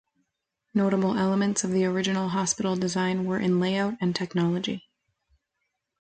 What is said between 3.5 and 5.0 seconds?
layout and technology.